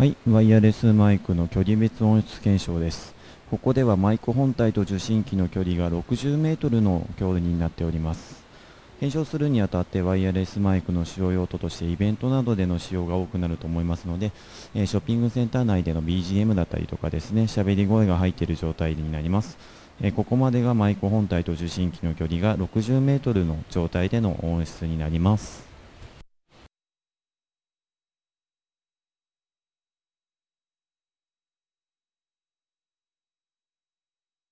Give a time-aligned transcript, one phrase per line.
[0.00, 3.14] はい、ワイヤレスマイクの距離別音質検証です。
[3.50, 8.42] ここではマイク本体と受信機の距離が60メートルの距離になっております。
[8.98, 14.32] 検証するにあたってワイヤレスマイクの使用用途としてイベントなどでの使用が多くなると思いますので、
[14.74, 19.58] えショッピングセンター内での BGM だったりとかですね、喋り声が入っている状態になります。
[20.00, 25.69] えここまでがマイク本体と受信機の距離が60メートルの状態での音質になります。